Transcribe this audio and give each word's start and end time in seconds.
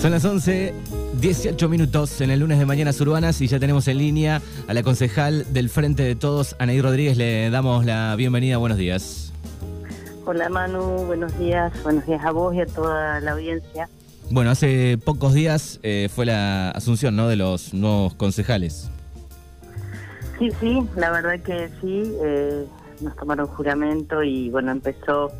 Son 0.00 0.12
las 0.12 0.24
11, 0.24 0.74
18 1.20 1.68
minutos 1.68 2.20
en 2.20 2.30
el 2.30 2.38
lunes 2.38 2.60
de 2.60 2.66
Mañanas 2.66 3.00
Urbanas 3.00 3.40
y 3.40 3.48
ya 3.48 3.58
tenemos 3.58 3.88
en 3.88 3.98
línea 3.98 4.40
a 4.68 4.72
la 4.72 4.84
concejal 4.84 5.52
del 5.52 5.68
Frente 5.68 6.04
de 6.04 6.14
Todos, 6.14 6.54
Anaí 6.60 6.80
Rodríguez. 6.80 7.16
Le 7.16 7.50
damos 7.50 7.84
la 7.84 8.14
bienvenida. 8.14 8.58
Buenos 8.58 8.78
días. 8.78 9.32
Hola 10.24 10.48
Manu, 10.50 11.04
buenos 11.06 11.36
días. 11.36 11.72
Buenos 11.82 12.06
días 12.06 12.24
a 12.24 12.30
vos 12.30 12.54
y 12.54 12.60
a 12.60 12.66
toda 12.66 13.18
la 13.20 13.32
audiencia. 13.32 13.88
Bueno, 14.30 14.50
hace 14.52 14.98
pocos 15.04 15.34
días 15.34 15.80
eh, 15.82 16.08
fue 16.14 16.26
la 16.26 16.70
asunción 16.70 17.16
¿no? 17.16 17.26
de 17.26 17.34
los 17.34 17.74
nuevos 17.74 18.14
concejales. 18.14 18.88
Sí, 20.38 20.48
sí, 20.60 20.78
la 20.94 21.10
verdad 21.10 21.40
que 21.40 21.70
sí. 21.80 22.14
Eh, 22.24 22.66
nos 23.00 23.16
tomaron 23.16 23.48
juramento 23.48 24.22
y 24.22 24.48
bueno, 24.50 24.70
empezó 24.70 25.32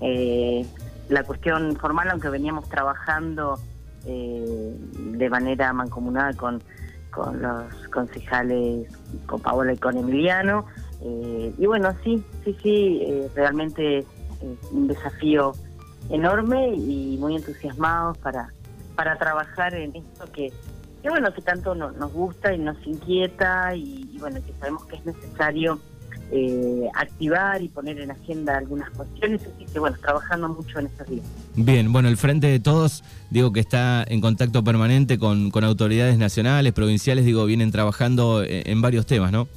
eh, 0.00 0.64
la 1.10 1.24
cuestión 1.24 1.76
formal, 1.76 2.08
aunque 2.08 2.30
veníamos 2.30 2.70
trabajando 2.70 3.58
eh, 4.06 4.74
de 4.96 5.30
manera 5.30 5.72
mancomunada 5.72 6.32
con, 6.34 6.62
con 7.10 7.40
los 7.42 7.72
concejales, 7.92 8.88
con 9.26 9.40
Paola 9.40 9.72
y 9.72 9.78
con 9.78 9.96
Emiliano. 9.96 10.66
Eh, 11.02 11.54
y 11.56 11.66
bueno, 11.66 11.94
sí, 12.02 12.22
sí, 12.44 12.56
sí, 12.62 13.00
eh, 13.02 13.30
realmente 13.34 14.04
un 14.70 14.86
desafío 14.86 15.52
enorme 16.10 16.74
y 16.74 17.16
muy 17.18 17.36
entusiasmados 17.36 18.16
para, 18.18 18.52
para 18.94 19.18
trabajar 19.18 19.74
en 19.74 19.96
esto 19.96 20.30
que, 20.32 20.52
bueno, 21.08 21.32
que 21.32 21.42
tanto 21.42 21.74
nos 21.74 22.12
gusta 22.12 22.54
y 22.54 22.58
nos 22.58 22.76
inquieta 22.86 23.74
y, 23.74 24.08
y 24.12 24.18
bueno, 24.18 24.40
que 24.44 24.52
sabemos 24.60 24.84
que 24.86 24.96
es 24.96 25.06
necesario 25.06 25.80
eh, 26.30 26.88
activar 26.94 27.62
y 27.62 27.68
poner 27.68 28.00
en 28.00 28.10
agenda 28.10 28.58
algunas 28.58 28.90
cuestiones, 28.90 29.42
así 29.42 29.64
que 29.72 29.78
bueno, 29.78 29.96
trabajando 30.00 30.48
mucho 30.48 30.78
en 30.78 30.86
estos 30.86 31.08
días. 31.08 31.26
Bien, 31.56 31.92
bueno, 31.92 32.08
el 32.08 32.16
Frente 32.16 32.46
de 32.46 32.60
Todos, 32.60 33.02
digo 33.30 33.52
que 33.52 33.60
está 33.60 34.04
en 34.06 34.20
contacto 34.20 34.62
permanente 34.62 35.18
con, 35.18 35.50
con 35.50 35.64
autoridades 35.64 36.18
nacionales, 36.18 36.72
provinciales, 36.72 37.24
digo, 37.24 37.46
vienen 37.46 37.70
trabajando 37.70 38.42
en, 38.42 38.68
en 38.68 38.82
varios 38.82 39.06
temas, 39.06 39.32
¿no? 39.32 39.48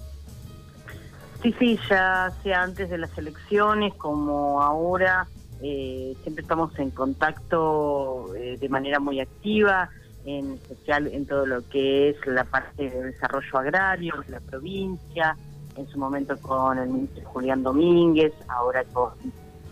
Sí, 1.43 1.55
sí, 1.57 1.79
ya 1.89 2.31
sea 2.43 2.61
antes 2.61 2.89
de 2.89 2.99
las 2.99 3.17
elecciones 3.17 3.95
como 3.95 4.61
ahora, 4.61 5.27
eh, 5.63 6.15
siempre 6.21 6.43
estamos 6.43 6.77
en 6.77 6.91
contacto 6.91 8.33
eh, 8.35 8.57
de 8.59 8.69
manera 8.69 8.99
muy 8.99 9.19
activa, 9.19 9.89
en 10.23 10.53
especial 10.53 11.07
en 11.07 11.25
todo 11.25 11.47
lo 11.47 11.67
que 11.67 12.09
es 12.09 12.15
la 12.27 12.43
parte 12.43 12.89
de 12.91 13.03
desarrollo 13.05 13.57
agrario, 13.57 14.13
la 14.27 14.39
provincia, 14.39 15.35
en 15.75 15.87
su 15.87 15.97
momento 15.97 16.37
con 16.41 16.77
el 16.77 16.89
ministro 16.89 17.29
Julián 17.29 17.63
Domínguez, 17.63 18.33
ahora 18.47 18.83
con 18.85 19.11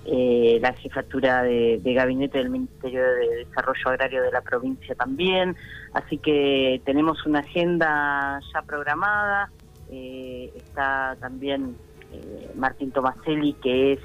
eh, 0.05 0.57
la 0.61 0.73
jefatura 0.73 1.43
de, 1.43 1.81
gabinete 1.83 2.37
del 2.37 2.49
Ministerio 2.49 3.03
de 3.03 3.45
Desarrollo 3.45 3.89
Agrario 3.89 4.23
de 4.23 4.31
la 4.31 4.41
provincia 4.41 4.95
también. 4.95 5.55
Así 5.93 6.17
que 6.17 6.81
tenemos 6.85 7.25
una 7.25 7.39
agenda 7.39 8.39
ya 8.53 8.61
programada. 8.63 9.51
Eh, 9.91 10.51
está 10.55 11.15
también 11.19 11.75
eh, 12.11 12.51
Martín 12.55 12.91
Tomaselli, 12.91 13.53
que 13.53 13.93
es 13.93 13.99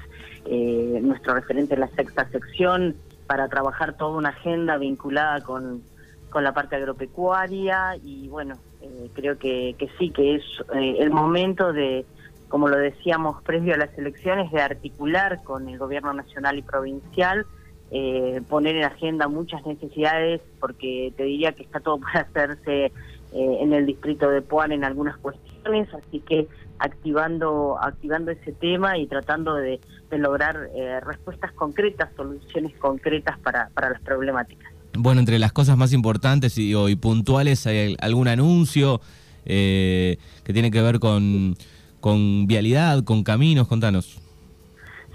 nuestro 1.01 1.33
referente 1.33 1.73
en 1.73 1.79
la 1.79 1.87
sexta 1.87 2.29
sección, 2.29 2.95
para 3.25 3.47
trabajar 3.47 3.97
toda 3.97 4.15
una 4.15 4.29
agenda 4.29 4.77
vinculada 4.77 5.41
con, 5.41 5.81
con 6.29 6.43
la 6.43 6.53
parte 6.53 6.75
agropecuaria 6.75 7.95
y 8.03 8.27
bueno, 8.27 8.57
creo 9.13 9.37
que, 9.37 9.75
que, 9.77 9.89
sí, 9.97 10.09
que 10.11 10.35
es 10.35 10.43
eh, 10.73 10.97
el 10.99 11.09
momento 11.09 11.73
de, 11.73 12.05
como 12.49 12.67
lo 12.67 12.77
decíamos 12.77 13.41
previo 13.43 13.73
a 13.73 13.77
las 13.77 13.97
elecciones, 13.97 14.51
de 14.51 14.61
articular 14.61 15.43
con 15.43 15.67
el 15.69 15.77
gobierno 15.77 16.13
nacional 16.13 16.57
y 16.57 16.61
provincial, 16.61 17.45
eh, 17.91 18.41
poner 18.49 18.75
en 18.75 18.83
agenda 18.83 19.27
muchas 19.27 19.65
necesidades, 19.65 20.41
porque 20.59 21.13
te 21.15 21.23
diría 21.23 21.53
que 21.53 21.63
está 21.63 21.79
todo 21.79 21.99
para 22.13 22.21
hacerse 22.21 22.91
en 23.37 23.73
el 23.73 23.85
distrito 23.85 24.29
de 24.29 24.41
Puan 24.41 24.71
en 24.71 24.85
algunas 24.85 25.17
cuestiones, 25.17 25.93
así 25.93 26.21
que 26.21 26.47
activando 26.79 27.77
activando 27.81 28.31
ese 28.31 28.53
tema 28.53 28.97
y 28.97 29.07
tratando 29.07 29.55
de, 29.55 29.81
de 30.09 30.17
lograr 30.17 30.69
respuestas 31.03 31.51
concretas, 31.51 32.09
soluciones 32.15 32.73
concretas 32.77 33.37
para, 33.39 33.69
para 33.73 33.89
las 33.89 34.01
problemáticas. 34.01 34.74
Bueno, 34.97 35.19
entre 35.19 35.39
las 35.39 35.51
cosas 35.51 35.77
más 35.77 35.93
importantes 35.93 36.57
y, 36.57 36.75
y 36.75 36.95
puntuales, 36.95 37.65
¿hay 37.67 37.95
algún 37.99 38.27
anuncio 38.27 39.01
eh, 39.45 40.17
que 40.43 40.53
tiene 40.53 40.71
que 40.71 40.81
ver 40.81 40.99
con, 40.99 41.55
con 41.99 42.47
vialidad, 42.47 43.03
con 43.03 43.23
caminos? 43.23 43.67
Contanos. 43.67 44.21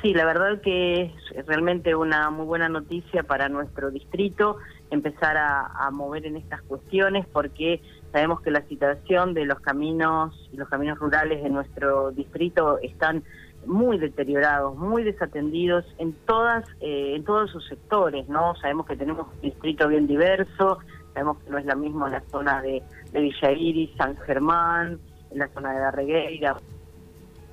Sí, 0.02 0.14
la 0.14 0.24
verdad 0.24 0.62
que 0.62 1.12
es 1.34 1.46
realmente 1.46 1.94
una 1.94 2.30
muy 2.30 2.46
buena 2.46 2.68
noticia 2.70 3.22
para 3.22 3.50
nuestro 3.50 3.90
distrito 3.90 4.56
empezar 4.90 5.36
a, 5.36 5.66
a, 5.66 5.90
mover 5.90 6.24
en 6.24 6.36
estas 6.36 6.62
cuestiones 6.62 7.26
porque 7.30 7.82
sabemos 8.10 8.40
que 8.40 8.50
la 8.50 8.62
situación 8.66 9.34
de 9.34 9.44
los 9.44 9.60
caminos 9.60 10.48
y 10.52 10.56
los 10.56 10.68
caminos 10.68 10.98
rurales 10.98 11.42
de 11.42 11.50
nuestro 11.50 12.12
distrito 12.12 12.78
están 12.78 13.22
muy 13.66 13.98
deteriorados, 13.98 14.76
muy 14.76 15.02
desatendidos 15.04 15.84
en 15.98 16.12
todas 16.26 16.64
eh, 16.80 17.14
en 17.14 17.24
todos 17.24 17.50
sus 17.50 17.66
sectores, 17.66 18.28
¿no? 18.28 18.54
Sabemos 18.56 18.86
que 18.86 18.96
tenemos 18.96 19.26
un 19.34 19.40
distrito 19.40 19.88
bien 19.88 20.06
diverso, 20.06 20.78
sabemos 21.12 21.38
que 21.38 21.50
no 21.50 21.58
es 21.58 21.66
la 21.66 21.74
misma 21.74 22.08
la 22.08 22.22
zona 22.30 22.62
de, 22.62 22.82
de 23.12 23.20
Villa 23.20 23.52
Iris, 23.52 23.90
San 23.96 24.16
Germán, 24.18 24.98
en 25.30 25.38
la 25.38 25.48
zona 25.48 25.72
de 25.72 25.80
la 25.80 25.90
Regueira. 25.90 26.56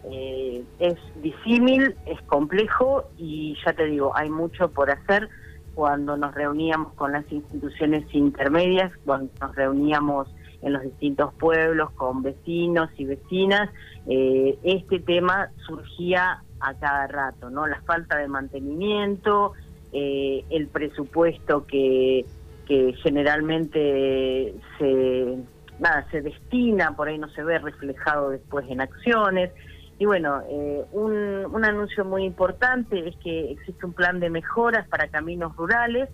Eh, 0.09 0.63
es 0.79 0.95
disímil, 1.21 1.95
es 2.05 2.21
complejo 2.23 3.09
y 3.17 3.57
ya 3.65 3.73
te 3.73 3.85
digo, 3.85 4.15
hay 4.15 4.29
mucho 4.29 4.69
por 4.69 4.89
hacer 4.89 5.27
cuando 5.75 6.15
nos 6.17 6.33
reuníamos 6.33 6.93
con 6.93 7.11
las 7.11 7.29
instituciones 7.31 8.03
intermedias, 8.13 8.91
cuando 9.05 9.31
nos 9.41 9.55
reuníamos 9.55 10.27
en 10.61 10.73
los 10.73 10.83
distintos 10.83 11.33
pueblos, 11.35 11.91
con 11.91 12.23
vecinos 12.23 12.89
y 12.97 13.05
vecinas, 13.05 13.69
eh, 14.07 14.57
este 14.63 14.99
tema 14.99 15.49
surgía 15.65 16.43
a 16.59 16.73
cada 16.73 17.07
rato, 17.07 17.49
¿no? 17.49 17.67
La 17.67 17.81
falta 17.81 18.17
de 18.17 18.27
mantenimiento, 18.27 19.53
eh, 19.93 20.43
el 20.49 20.67
presupuesto 20.67 21.65
que, 21.65 22.25
que 22.67 22.93
generalmente 23.03 24.55
se, 24.77 25.37
nada, 25.79 26.07
se 26.11 26.21
destina, 26.21 26.95
por 26.95 27.07
ahí 27.07 27.17
no 27.17 27.29
se 27.29 27.43
ve 27.43 27.59
reflejado 27.59 28.31
después 28.31 28.65
en 28.69 28.81
acciones. 28.81 29.51
Y 29.99 30.05
bueno, 30.05 30.41
eh, 30.49 30.83
un, 30.91 31.13
un 31.13 31.65
anuncio 31.65 32.05
muy 32.05 32.23
importante 32.23 33.07
es 33.07 33.15
que 33.17 33.51
existe 33.51 33.85
un 33.85 33.93
plan 33.93 34.19
de 34.19 34.29
mejoras 34.29 34.87
para 34.87 35.07
caminos 35.07 35.55
rurales, 35.55 36.09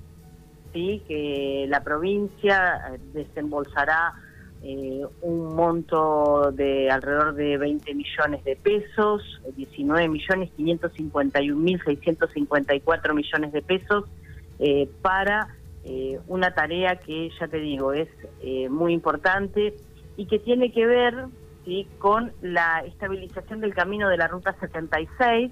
sí, 0.73 1.03
que 1.07 1.65
la 1.69 1.83
provincia 1.83 2.97
desembolsará 3.13 4.13
eh, 4.63 5.05
un 5.21 5.55
monto 5.55 6.51
de 6.53 6.89
alrededor 6.89 7.35
de 7.35 7.57
20 7.57 7.93
millones 7.93 8.43
de 8.45 8.55
pesos, 8.55 9.41
19 9.55 10.07
millones 10.07 10.51
551 10.55 11.59
mil 11.59 11.81
654 11.83 13.13
millones 13.13 13.51
de 13.51 13.61
pesos 13.61 14.05
eh, 14.59 14.89
para 15.01 15.49
eh, 15.83 16.17
una 16.27 16.53
tarea 16.53 16.95
que 16.95 17.29
ya 17.37 17.47
te 17.49 17.57
digo 17.57 17.91
es 17.91 18.07
eh, 18.41 18.69
muy 18.69 18.93
importante 18.93 19.75
y 20.15 20.27
que 20.27 20.39
tiene 20.39 20.71
que 20.71 20.85
ver 20.85 21.25
¿sí? 21.65 21.85
con 21.99 22.31
la 22.41 22.83
estabilización 22.85 23.59
del 23.59 23.73
camino 23.73 24.07
de 24.07 24.15
la 24.15 24.29
ruta 24.29 24.55
76 24.61 25.51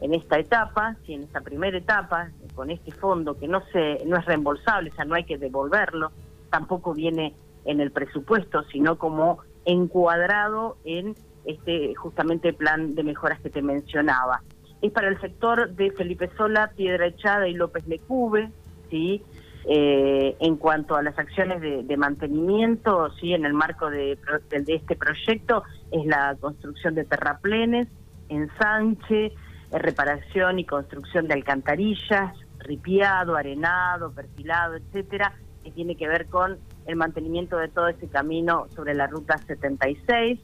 en 0.00 0.14
esta 0.14 0.40
etapa, 0.40 0.96
¿sí? 1.06 1.14
en 1.14 1.22
esta 1.22 1.40
primera 1.40 1.78
etapa, 1.78 2.30
con 2.56 2.70
este 2.70 2.90
fondo 2.90 3.38
que 3.38 3.46
no 3.46 3.62
se 3.72 4.04
no 4.06 4.16
es 4.16 4.24
reembolsable, 4.24 4.90
o 4.90 4.94
sea, 4.96 5.04
no 5.04 5.14
hay 5.14 5.22
que 5.22 5.38
devolverlo, 5.38 6.10
tampoco 6.50 6.92
viene 6.92 7.34
en 7.64 7.80
el 7.80 7.90
presupuesto, 7.90 8.62
sino 8.64 8.98
como 8.98 9.38
encuadrado 9.64 10.76
en 10.84 11.14
este 11.44 11.94
justamente 11.94 12.52
plan 12.52 12.94
de 12.94 13.02
mejoras 13.02 13.40
que 13.40 13.50
te 13.50 13.62
mencionaba. 13.62 14.42
Es 14.82 14.92
para 14.92 15.08
el 15.08 15.20
sector 15.20 15.70
de 15.74 15.90
Felipe 15.92 16.30
Sola, 16.36 16.72
Piedra 16.74 17.06
Echada 17.06 17.48
y 17.48 17.54
López 17.54 17.86
Lecube, 17.86 18.50
¿sí? 18.90 19.22
Eh, 19.66 20.36
en 20.40 20.56
cuanto 20.56 20.96
a 20.96 21.02
las 21.02 21.18
acciones 21.18 21.60
de, 21.60 21.96
mantenimiento, 21.98 23.10
sí, 23.20 23.34
en 23.34 23.44
el 23.44 23.52
marco 23.52 23.90
de, 23.90 24.18
de, 24.50 24.74
este 24.74 24.96
proyecto, 24.96 25.64
es 25.90 26.06
la 26.06 26.34
construcción 26.40 26.94
de 26.94 27.04
terraplenes, 27.04 27.86
ensanche, 28.30 29.26
eh, 29.26 29.32
reparación 29.72 30.58
y 30.58 30.64
construcción 30.64 31.28
de 31.28 31.34
alcantarillas, 31.34 32.34
ripiado, 32.58 33.36
arenado, 33.36 34.12
perfilado, 34.12 34.76
etcétera, 34.76 35.34
que 35.62 35.70
tiene 35.72 35.94
que 35.94 36.08
ver 36.08 36.26
con 36.26 36.58
el 36.90 36.96
mantenimiento 36.96 37.56
de 37.56 37.68
todo 37.68 37.88
ese 37.88 38.08
camino 38.08 38.66
sobre 38.74 38.94
la 38.94 39.06
ruta 39.06 39.38
76, 39.38 40.40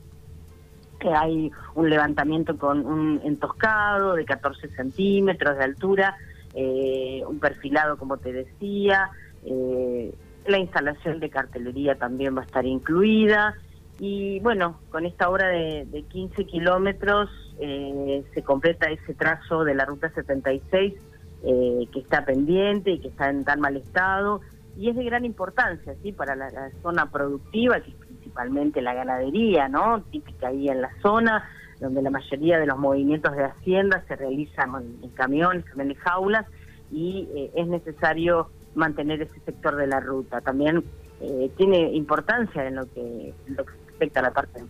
que 0.98 1.08
hay 1.08 1.50
un 1.74 1.90
levantamiento 1.90 2.56
con 2.56 2.86
un 2.86 3.20
entoscado 3.24 4.14
de 4.14 4.24
14 4.24 4.68
centímetros 4.70 5.58
de 5.58 5.64
altura, 5.64 6.16
eh, 6.54 7.22
un 7.26 7.38
perfilado 7.38 7.98
como 7.98 8.16
te 8.16 8.32
decía, 8.32 9.10
eh, 9.44 10.14
la 10.46 10.58
instalación 10.58 11.20
de 11.20 11.28
cartelería 11.28 11.96
también 11.96 12.36
va 12.36 12.42
a 12.42 12.44
estar 12.44 12.64
incluida. 12.64 13.54
Y 13.98 14.40
bueno, 14.40 14.78
con 14.90 15.06
esta 15.06 15.28
obra 15.28 15.48
de, 15.48 15.86
de 15.86 16.02
15 16.02 16.44
kilómetros 16.44 17.30
eh, 17.58 18.24
se 18.34 18.42
completa 18.42 18.90
ese 18.90 19.14
trazo 19.14 19.64
de 19.64 19.74
la 19.74 19.84
ruta 19.86 20.10
76 20.10 20.94
eh, 21.42 21.88
que 21.92 22.00
está 22.00 22.24
pendiente 22.24 22.90
y 22.90 22.98
que 22.98 23.08
está 23.08 23.30
en 23.30 23.44
tan 23.44 23.60
mal 23.60 23.76
estado 23.76 24.40
y 24.76 24.90
es 24.90 24.96
de 24.96 25.04
gran 25.04 25.24
importancia, 25.24 25.94
¿sí? 26.02 26.12
Para 26.12 26.36
la, 26.36 26.50
zona 26.82 27.10
productiva, 27.10 27.80
que 27.80 27.90
es 27.90 27.96
principalmente 27.96 28.82
la 28.82 28.94
ganadería, 28.94 29.68
¿no? 29.68 30.02
Típica 30.10 30.48
ahí 30.48 30.68
en 30.68 30.82
la 30.82 30.90
zona, 31.00 31.48
donde 31.80 32.02
la 32.02 32.10
mayoría 32.10 32.58
de 32.58 32.66
los 32.66 32.78
movimientos 32.78 33.34
de 33.34 33.44
hacienda 33.44 34.04
se 34.06 34.16
realizan 34.16 34.70
en, 35.02 35.10
camiones, 35.10 35.64
también 35.64 35.90
en 35.90 35.96
jaulas, 35.96 36.46
y 36.92 37.28
eh, 37.34 37.50
es 37.54 37.66
necesario 37.66 38.50
mantener 38.74 39.22
ese 39.22 39.40
sector 39.44 39.76
de 39.76 39.86
la 39.86 40.00
ruta. 40.00 40.40
También 40.40 40.84
eh, 41.20 41.50
tiene 41.56 41.92
importancia 41.92 42.66
en 42.66 42.76
lo 42.76 42.84
que, 42.92 43.34
lo 43.46 43.64
que 43.64 43.72
respecta 43.86 44.20
a 44.20 44.24
la 44.24 44.32
parte 44.32 44.62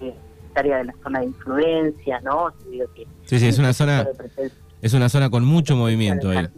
de, 0.00 0.14
de 0.54 0.84
la 0.84 0.94
zona 1.02 1.20
de 1.20 1.26
influencia, 1.26 2.20
¿no? 2.20 2.52
sí, 3.24 3.38
sí, 3.38 3.48
es 3.48 3.58
una 3.58 3.72
zona 3.72 4.06
es 4.82 4.94
una 4.94 5.08
zona 5.08 5.30
con 5.30 5.44
mucho 5.44 5.76
movimiento 5.76 6.30
ahí. 6.30 6.48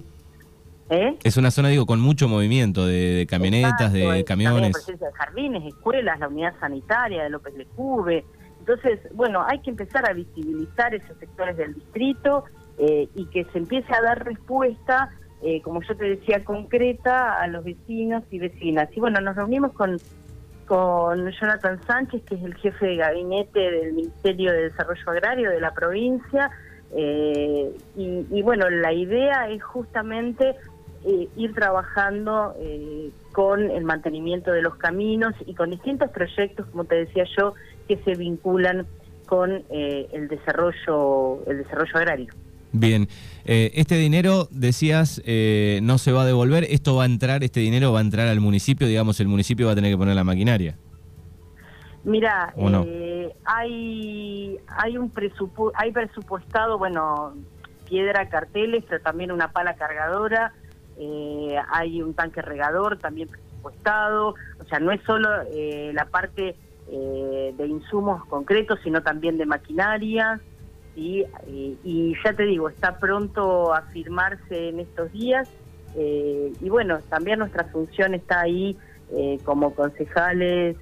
¿Eh? 0.95 1.19
Es 1.25 1.37
una 1.37 1.51
zona, 1.51 1.71
digo, 1.71 1.87
con 1.87 2.01
mucho 2.01 2.29
movimiento 2.29 2.87
de, 2.87 3.27
camionetas, 3.29 3.93
de 3.93 4.25
camiones. 4.25 4.73
presencia 4.73 5.09
de 5.09 5.13
jardines, 5.13 5.65
escuelas, 5.67 6.21
la 6.21 6.29
unidad 6.29 6.55
sanitaria 6.61 7.25
de 7.25 7.31
López 7.31 7.55
Lecube. 7.55 8.25
Entonces, 8.61 9.01
bueno, 9.13 9.45
hay 9.45 9.59
que 9.59 9.71
empezar 9.71 10.09
a 10.09 10.13
visibilizar 10.13 10.95
esos 10.95 11.19
sectores 11.19 11.57
del 11.57 11.75
distrito 11.75 12.45
eh, 12.79 13.09
y 13.15 13.27
que 13.27 13.45
se 13.47 13.59
empiece 13.59 13.93
a 13.93 14.03
dar 14.03 14.25
respuesta, 14.25 15.11
eh, 15.43 15.61
como 15.63 15.83
yo 15.83 15.97
te 15.97 16.05
decía, 16.05 16.45
concreta 16.45 17.41
a 17.41 17.49
los 17.49 17.65
vecinos 17.65 18.23
y 18.31 18.39
vecinas. 18.39 18.89
Y 18.95 19.01
bueno, 19.01 19.21
nos 19.21 19.35
reunimos 19.35 19.73
con, 19.73 19.99
con 20.67 21.29
Jonathan 21.29 21.83
Sánchez, 21.89 22.23
que 22.23 22.37
es 22.37 22.43
el 22.45 22.55
jefe 22.55 22.87
de 22.87 22.97
gabinete 22.97 23.59
del 23.59 23.95
Ministerio 23.95 24.53
de 24.53 24.71
Desarrollo 24.71 25.11
Agrario 25.11 25.51
de 25.51 25.61
la 25.61 25.75
provincia. 25.75 26.53
Eh, 26.97 27.77
y, 27.97 28.27
y, 28.31 28.43
bueno, 28.43 28.71
la 28.71 28.93
idea 28.93 29.51
es 29.51 29.61
justamente 29.65 30.55
eh, 31.07 31.29
ir 31.37 31.53
trabajando 31.53 32.55
eh, 32.59 33.11
con 33.33 33.71
el 33.71 33.85
mantenimiento 33.85 34.53
de 34.53 34.63
los 34.63 34.77
caminos 34.77 35.35
y 35.45 35.55
con 35.55 35.71
distintos 35.71 36.11
proyectos, 36.11 36.67
como 36.71 36.85
te 36.85 36.95
decía 36.95 37.25
yo, 37.37 37.53
que 37.87 37.99
se 37.99 38.15
vinculan 38.15 38.87
con 39.27 39.65
eh, 39.69 40.09
el 40.13 40.29
desarrollo 40.29 41.45
el 41.47 41.59
desarrollo 41.59 41.97
agrario. 41.97 42.33
Bien, 42.73 43.07
este 43.45 43.97
dinero, 43.97 44.49
decías, 44.51 45.23
no 45.83 45.99
se 45.99 46.11
va 46.11 46.23
a 46.23 46.25
devolver, 46.25 46.65
esto 46.65 46.97
va 46.97 47.05
a 47.05 47.07
entrar, 47.07 47.45
este 47.45 47.61
dinero 47.61 47.93
va 47.93 48.01
a 48.01 48.03
entrar 48.03 48.27
al 48.27 48.41
municipio, 48.41 48.89
digamos, 48.89 49.21
el 49.21 49.29
municipio 49.29 49.67
va 49.67 49.73
a 49.73 49.75
tener 49.77 49.93
que 49.93 49.99
poner 49.99 50.17
la 50.17 50.25
maquinaria. 50.25 50.77
Mira, 52.03 52.53
hay 53.45 54.59
hay 54.67 54.99
un 54.99 55.11
presupuesto, 55.11 55.79
hay 55.79 55.93
presupuestado, 55.93 56.77
bueno, 56.79 57.35
piedra, 57.89 58.29
carteles, 58.29 58.83
pero 58.89 59.01
también 59.03 59.31
una 59.31 59.53
pala 59.53 59.75
cargadora, 59.75 60.53
eh, 60.99 61.57
hay 61.71 62.03
un 62.03 62.15
tanque 62.15 62.41
regador 62.43 62.99
también 62.99 63.29
presupuestado, 63.29 64.35
o 64.61 64.65
sea, 64.69 64.79
no 64.79 64.93
es 64.93 65.01
solo 65.03 65.29
eh, 65.53 65.91
la 65.93 66.07
parte 66.07 66.57
eh, 66.91 67.55
de 67.57 67.67
insumos 67.67 68.25
concretos, 68.27 68.79
sino 68.85 69.03
también 69.03 69.37
de 69.39 69.47
maquinaria, 69.47 70.41
y, 70.97 71.25
ya 72.25 72.33
te 72.35 72.45
digo, 72.45 72.69
está 72.69 73.01
pronto 73.01 73.75
a 73.75 73.83
firmarse 73.83 74.69
en 74.69 74.79
estos 74.79 75.11
días, 75.11 75.49
y 75.97 76.69
bueno, 76.69 77.01
también 77.09 77.41
nuestra 77.41 77.65
función 77.65 78.15
está 78.15 78.43
ahí 78.43 78.77
como 79.45 79.75
concejales, 79.75 80.77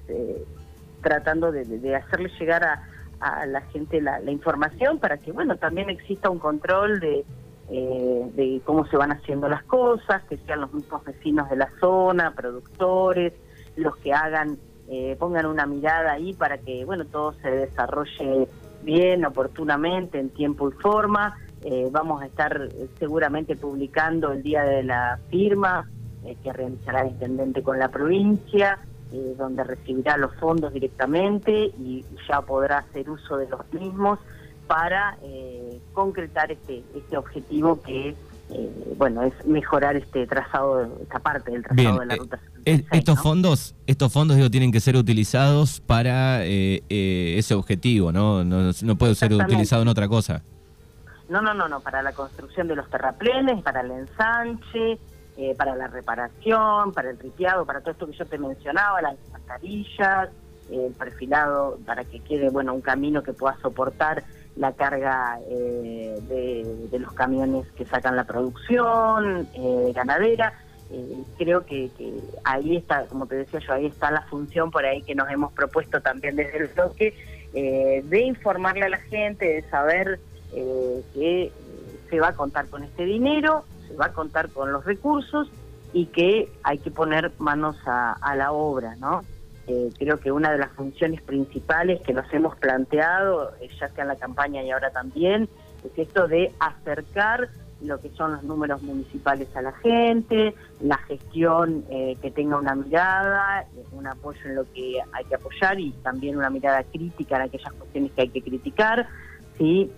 tratando 1.01 1.51
de, 1.51 1.95
hacerle 1.95 2.29
llegar 2.39 2.63
a, 2.63 3.45
la 3.47 3.61
gente 3.61 4.01
la, 4.01 4.19
la 4.19 4.31
información 4.31 4.99
para 4.99 5.17
que, 5.17 5.31
bueno, 5.31 5.55
también 5.55 5.89
exista 5.89 6.29
un 6.29 6.37
control 6.37 6.99
de 6.99 7.25
eh, 7.69 8.29
de 8.35 8.61
cómo 8.65 8.85
se 8.87 8.97
van 8.97 9.11
haciendo 9.11 9.47
las 9.47 9.63
cosas, 9.63 10.21
que 10.23 10.37
sean 10.37 10.61
los 10.61 10.73
mismos 10.73 11.03
vecinos 11.05 11.49
de 11.49 11.55
la 11.55 11.69
zona, 11.79 12.33
productores, 12.35 13.33
los 13.77 13.95
que 13.97 14.13
hagan, 14.13 14.57
eh, 14.89 15.15
pongan 15.17 15.45
una 15.45 15.65
mirada 15.65 16.11
ahí 16.11 16.33
para 16.33 16.57
que, 16.57 16.83
bueno, 16.83 17.05
todo 17.05 17.33
se 17.41 17.49
desarrolle 17.49 18.49
bien, 18.83 19.25
oportunamente, 19.25 20.19
en 20.19 20.29
tiempo 20.29 20.69
y 20.69 20.73
forma. 20.73 21.37
Eh, 21.63 21.87
vamos 21.89 22.21
a 22.21 22.25
estar 22.25 22.67
seguramente 22.99 23.55
publicando 23.55 24.33
el 24.33 24.43
día 24.43 24.63
de 24.63 24.83
la 24.83 25.19
firma 25.29 25.89
que 26.41 26.53
realizará 26.53 27.01
el 27.01 27.09
intendente 27.09 27.61
con 27.61 27.79
la 27.79 27.89
provincia, 27.89 28.79
donde 29.37 29.63
recibirá 29.65 30.15
los 30.15 30.33
fondos 30.35 30.71
directamente 30.71 31.51
y 31.51 32.05
ya 32.29 32.41
podrá 32.41 32.77
hacer 32.77 33.09
uso 33.09 33.35
de 33.35 33.47
los 33.49 33.73
mismos 33.73 34.19
para 34.73 35.19
eh, 35.21 35.79
concretar 35.93 36.51
este, 36.51 36.83
este 36.95 37.15
objetivo 37.15 37.79
que 37.83 38.15
eh, 38.49 38.93
bueno 38.97 39.21
es 39.21 39.45
mejorar 39.45 39.95
este 39.95 40.25
trazado 40.25 40.97
esta 40.99 41.19
parte 41.19 41.51
del 41.51 41.61
trazado 41.61 41.99
de 41.99 42.05
la 42.07 42.15
eh, 42.15 42.17
ruta 42.17 42.39
estos 42.65 43.21
fondos 43.21 43.75
estos 43.85 44.11
fondos 44.11 44.35
digo 44.35 44.49
tienen 44.49 44.71
que 44.71 44.79
ser 44.79 44.95
utilizados 44.95 45.79
para 45.79 46.43
ese 46.43 47.53
objetivo 47.53 48.11
no 48.11 48.43
no, 48.43 48.71
no 48.81 48.95
puede 48.95 49.13
ser 49.13 49.31
utilizado 49.33 49.83
en 49.83 49.89
otra 49.89 50.07
cosa. 50.07 50.41
No 51.29 51.39
no 51.43 51.53
no 51.53 51.67
no 51.67 51.79
para 51.79 52.01
la 52.01 52.13
construcción 52.13 52.67
de 52.67 52.75
los 52.75 52.89
terraplenes 52.89 53.61
para 53.61 53.81
el 53.81 53.91
ensanche 53.91 54.97
para 55.55 55.75
la 55.75 55.85
reparación 55.85 56.93
para 56.93 57.11
el 57.11 57.19
ripiado 57.19 57.63
para 57.63 57.81
todo 57.81 57.91
esto 57.91 58.07
que 58.07 58.13
yo 58.13 58.25
te 58.25 58.39
mencionaba 58.39 59.03
las 59.03 59.17
mascarillas 59.31 60.29
el 60.71 60.93
perfilado 60.93 61.77
para 61.85 62.03
que 62.05 62.19
quede 62.21 62.49
bueno 62.49 62.73
un 62.73 62.81
camino 62.81 63.21
que 63.21 63.33
pueda 63.33 63.55
soportar 63.61 64.23
la 64.55 64.73
carga 64.73 65.39
eh, 65.49 66.19
de, 66.91 66.99
los 66.99 67.13
camiones 67.13 67.65
que 67.75 67.85
sacan 67.85 68.15
la 68.15 68.23
producción 68.25 69.47
eh, 69.53 69.91
ganadera. 69.95 70.53
Eh, 70.91 71.23
creo 71.37 71.65
que, 71.65 71.89
ahí 72.43 72.77
está, 72.77 73.05
como 73.07 73.25
te 73.25 73.35
decía 73.35 73.59
yo, 73.59 73.73
ahí 73.73 73.87
está 73.87 74.11
la 74.11 74.21
función 74.23 74.69
por 74.69 74.85
ahí 74.85 75.01
que 75.01 75.15
nos 75.15 75.29
hemos 75.29 75.51
propuesto 75.53 76.01
también 76.01 76.35
desde 76.35 76.57
el 76.57 76.67
bloque, 76.67 77.13
de 77.53 78.21
informarle 78.21 78.85
a 78.85 78.89
la 78.89 78.97
gente, 78.97 79.45
de 79.45 79.61
saber 79.69 80.19
que 80.51 81.51
se 82.09 82.19
va 82.19 82.29
a 82.29 82.33
contar 82.33 82.67
con 82.67 82.83
este 82.83 83.05
dinero, 83.05 83.63
se 83.87 83.95
va 83.95 84.07
a 84.07 84.13
contar 84.13 84.49
con 84.49 84.71
los 84.71 84.83
recursos 84.85 85.51
y 85.93 86.07
que 86.07 86.51
hay 86.63 86.79
que 86.79 86.89
poner 86.89 87.31
manos 87.37 87.77
a, 87.85 88.13
a 88.13 88.35
la 88.35 88.51
obra, 88.51 88.95
¿no? 88.95 89.21
Eh, 89.65 89.89
creo 89.97 90.19
que 90.19 90.31
una 90.31 90.51
de 90.51 90.57
las 90.57 90.71
funciones 90.73 91.21
principales 91.21 92.01
que 92.01 92.13
nos 92.13 92.31
hemos 92.33 92.57
planteado, 92.57 93.53
eh, 93.61 93.69
ya 93.79 93.87
sea 93.89 94.03
en 94.03 94.09
la 94.09 94.17
campaña 94.17 94.61
y 94.61 94.71
ahora 94.71 94.91
también, 94.91 95.47
es 95.85 95.97
esto 95.97 96.27
de 96.27 96.51
acercar 96.59 97.49
lo 97.81 97.99
que 97.99 98.09
son 98.09 98.33
los 98.33 98.43
números 98.43 98.81
municipales 98.81 99.47
a 99.55 99.61
la 99.61 99.71
gente, 99.73 100.53
la 100.81 100.97
gestión 100.97 101.85
eh, 101.89 102.17
que 102.21 102.31
tenga 102.31 102.57
una 102.57 102.75
mirada, 102.75 103.65
un 103.91 104.07
apoyo 104.07 104.39
en 104.45 104.55
lo 104.55 104.71
que 104.73 105.01
hay 105.11 105.25
que 105.25 105.35
apoyar 105.35 105.79
y 105.79 105.91
también 106.03 106.37
una 106.37 106.49
mirada 106.49 106.83
crítica 106.83 107.37
en 107.37 107.41
aquellas 107.43 107.73
cuestiones 107.73 108.11
que 108.13 108.21
hay 108.21 108.29
que 108.29 108.41
criticar. 108.41 109.07
¿sí? 109.57 109.91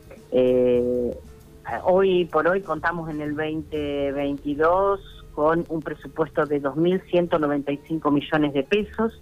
hoy 1.83 2.25
por 2.25 2.47
hoy 2.47 2.61
contamos 2.61 3.09
en 3.09 3.21
el 3.21 3.35
2022 3.35 5.25
con 5.33 5.65
un 5.69 5.81
presupuesto 5.81 6.45
de 6.45 6.61
2.195 6.61 8.11
millones 8.11 8.53
de 8.53 8.63
pesos 8.63 9.21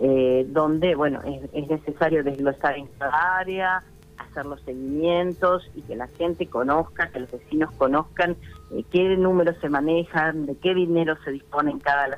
eh, 0.00 0.46
donde, 0.48 0.94
bueno, 0.94 1.20
es, 1.22 1.68
necesario 1.68 2.24
desglosar 2.24 2.76
en 2.76 2.86
cada 2.98 3.38
área, 3.38 3.82
hacer 4.18 4.46
los 4.46 4.60
seguimientos 4.62 5.70
y 5.74 5.82
que 5.82 5.96
la 5.96 6.08
gente 6.08 6.46
conozca, 6.46 7.10
que 7.10 7.20
los 7.20 7.30
vecinos 7.30 7.72
conozcan 7.76 8.36
eh, 8.72 8.84
qué 8.90 9.16
números 9.16 9.56
se 9.60 9.68
manejan, 9.68 10.46
de 10.46 10.56
qué 10.56 10.74
dinero 10.74 11.16
se 11.24 11.30
dispone 11.30 11.70
en 11.70 11.78
cada, 11.78 12.08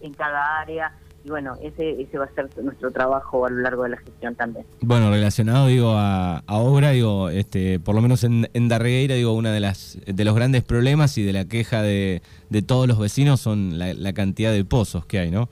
en 0.00 0.14
cada 0.14 0.60
área. 0.60 0.92
Y 1.24 1.30
bueno, 1.30 1.56
ese, 1.62 2.02
ese 2.02 2.18
va 2.18 2.26
a 2.26 2.34
ser 2.34 2.50
nuestro 2.62 2.90
trabajo 2.90 3.46
a 3.46 3.50
lo 3.50 3.62
largo 3.62 3.84
de 3.84 3.88
la 3.88 3.96
gestión 3.96 4.34
también. 4.34 4.66
Bueno, 4.82 5.10
relacionado, 5.10 5.68
digo, 5.68 5.94
a, 5.96 6.42
obra, 6.46 6.90
digo, 6.90 7.30
este, 7.30 7.80
por 7.80 7.94
lo 7.94 8.02
menos 8.02 8.24
en, 8.24 8.50
en 8.52 8.68
Darregueira, 8.68 9.14
digo, 9.14 9.32
una 9.32 9.50
de 9.50 9.60
las 9.60 9.98
de 10.06 10.24
los 10.24 10.34
grandes 10.34 10.64
problemas 10.64 11.16
y 11.16 11.24
de 11.24 11.32
la 11.32 11.46
queja 11.46 11.80
de, 11.80 12.20
de 12.50 12.62
todos 12.62 12.86
los 12.86 12.98
vecinos 12.98 13.40
son 13.40 13.78
la 13.78 14.12
cantidad 14.12 14.52
de 14.52 14.66
pozos 14.66 15.06
que 15.06 15.18
hay, 15.18 15.30
¿no? 15.30 15.48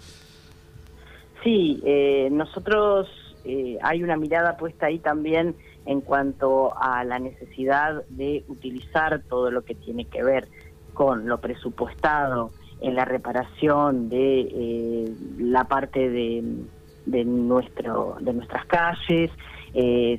Sí, 1.42 1.82
eh, 1.84 2.28
nosotros 2.30 3.08
eh, 3.44 3.76
hay 3.82 4.04
una 4.04 4.16
mirada 4.16 4.56
puesta 4.56 4.86
ahí 4.86 5.00
también 5.00 5.56
en 5.86 6.00
cuanto 6.00 6.72
a 6.80 7.02
la 7.02 7.18
necesidad 7.18 8.04
de 8.08 8.44
utilizar 8.46 9.22
todo 9.28 9.50
lo 9.50 9.62
que 9.62 9.74
tiene 9.74 10.04
que 10.04 10.22
ver 10.22 10.46
con 10.94 11.26
lo 11.26 11.40
presupuestado 11.40 12.52
en 12.80 12.94
la 12.94 13.04
reparación 13.04 14.08
de 14.08 14.40
eh, 14.40 15.14
la 15.38 15.64
parte 15.64 16.08
de, 16.08 16.44
de, 17.06 17.24
nuestro, 17.24 18.16
de 18.20 18.32
nuestras 18.34 18.64
calles. 18.66 19.30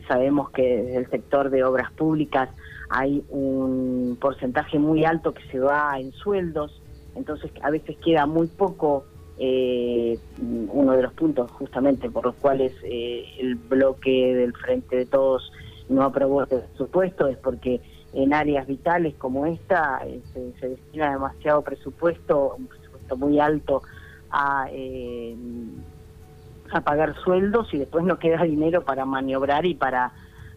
sabemos 0.08 0.50
que 0.50 0.84
desde 0.84 0.98
el 0.98 1.10
sector 1.10 1.50
de 1.50 1.64
obras 1.64 1.92
públicas 1.94 2.50
hay 2.90 3.24
un 3.30 4.18
porcentaje 4.20 4.78
muy 4.78 5.06
alto 5.06 5.34
que 5.34 5.44
se 5.50 5.60
va 5.60 5.98
en 5.98 6.12
sueldos, 6.12 6.82
entonces 7.16 7.52
a 7.62 7.70
veces 7.70 7.96
queda 8.04 8.26
muy 8.26 8.48
poco 8.48 9.06
eh, 9.40 10.18
uno 10.40 10.94
de 10.94 11.04
los 11.04 11.14
puntos 11.14 11.50
justamente 11.52 12.10
por 12.10 12.26
los 12.26 12.36
cuales 12.36 12.74
eh, 12.84 13.26
el 13.40 13.56
bloque 13.56 14.36
del 14.36 14.54
Frente 14.54 14.96
de 14.96 15.06
Todos 15.06 15.52
no 15.90 16.04
aprobó 16.04 16.44
este 16.44 16.60
presupuesto 16.60 17.28
es 17.28 17.38
porque 17.38 17.82
en 18.14 18.34
áreas 18.34 18.68
vitales 18.68 19.16
como 19.16 19.46
esta 19.46 20.02
eh, 20.06 20.22
se, 20.34 20.70
destina 20.70 21.12
demasiado 21.12 21.62
presupuesto, 21.62 22.56
un 22.58 22.68
presupuesto 22.68 23.18
muy 23.18 23.40
alto 23.40 23.82
a, 24.30 24.68
eh, 24.72 25.36
a 26.72 26.82
pagar 26.82 27.16
sueldos 27.24 27.74
y 27.74 27.80
después 27.80 28.06
no 28.06 28.20
queda 28.20 28.44
dinero 28.44 28.84
para 28.84 29.06
maniobrar 29.06 29.66
y 29.66 29.76
para 29.76 30.14